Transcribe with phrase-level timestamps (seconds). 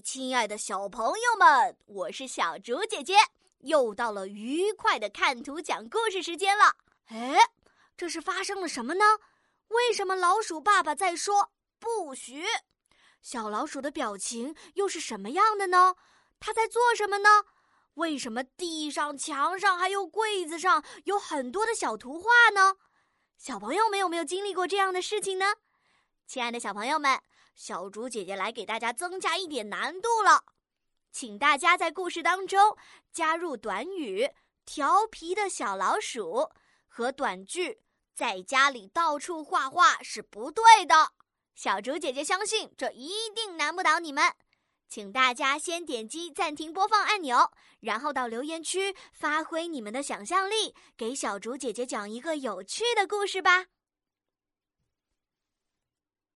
[0.00, 3.16] 亲爱的小朋友们，我是小竹姐姐，
[3.58, 6.76] 又到了愉快的看图讲故事时间了。
[7.06, 7.36] 哎，
[7.96, 9.04] 这是发生了什么呢？
[9.68, 12.44] 为什么老鼠爸爸在说不许？
[13.20, 15.94] 小老鼠的表情又是什么样的呢？
[16.40, 17.44] 他在做什么呢？
[17.94, 22.76] 为什么地上、墙上还有柜子上有很多的小图画呢？
[23.36, 25.56] 小朋友们有没有经历过这样的事情呢？
[26.26, 27.20] 亲爱的小朋友们。
[27.54, 30.44] 小竹姐姐来给大家增加一点难度了，
[31.12, 32.76] 请大家在故事当中
[33.12, 34.30] 加入短语
[34.64, 36.50] “调皮的小老鼠”
[36.88, 37.80] 和短句
[38.14, 41.12] “在家里到处画画是不对的”。
[41.54, 44.32] 小竹姐姐相信这一定难不倒你们，
[44.88, 53.66] 请大家先点击暂停播放按钮，然后到留言区发挥你们的想象力，给小竹姐姐讲一个有趣的故事吧。